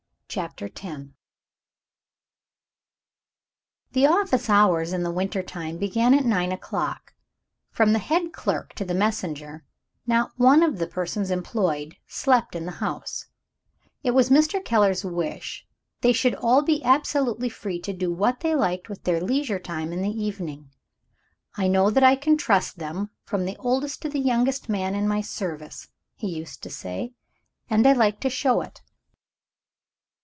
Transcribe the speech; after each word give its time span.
CHAPTER 0.33 0.69
X 0.73 0.81
The 3.91 4.07
office 4.07 4.49
hours, 4.49 4.93
in 4.93 5.03
the 5.03 5.11
winter 5.11 5.43
time, 5.43 5.77
began 5.77 6.13
at 6.13 6.23
nine 6.23 6.53
o'clock. 6.53 7.13
From 7.69 7.91
the 7.91 7.99
head 7.99 8.31
clerk 8.31 8.73
to 8.75 8.85
the 8.85 8.93
messenger, 8.93 9.65
not 10.07 10.31
one 10.37 10.63
of 10.63 10.77
the 10.77 10.87
persons 10.87 11.31
employed 11.31 11.97
slept 12.07 12.55
in 12.55 12.63
the 12.65 12.71
house: 12.79 13.25
it 14.03 14.11
was 14.11 14.29
Mr. 14.29 14.63
Keller's 14.63 15.03
wish 15.03 15.67
that 15.67 16.01
they 16.07 16.13
should 16.13 16.35
all 16.35 16.61
be 16.61 16.81
absolutely 16.81 17.49
free 17.49 17.81
to 17.81 17.91
do 17.91 18.09
what 18.09 18.39
they 18.39 18.55
liked 18.55 18.87
with 18.87 19.03
their 19.03 19.19
leisure 19.19 19.59
time 19.59 19.91
in 19.91 20.01
the 20.01 20.07
evening: 20.23 20.69
"I 21.57 21.67
know 21.67 21.89
that 21.89 22.03
I 22.05 22.15
can 22.15 22.37
trust 22.37 22.77
them, 22.77 23.09
from 23.25 23.43
the 23.43 23.57
oldest 23.57 24.01
to 24.03 24.09
the 24.09 24.19
youngest 24.19 24.69
man 24.69 24.95
in 24.95 25.09
my 25.09 25.19
service," 25.19 25.89
he 26.15 26.29
used 26.33 26.63
to 26.63 26.69
say; 26.69 27.11
"and 27.69 27.85
I 27.85 27.91
like 27.91 28.21
to 28.21 28.29
show 28.29 28.61
it." 28.61 28.81